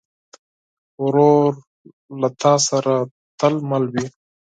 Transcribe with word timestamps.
ورور 1.03 1.51
له 2.21 2.29
تا 2.41 2.53
سره 2.67 2.93
تل 3.39 3.53
مل 3.69 3.83
وي. 3.93 4.05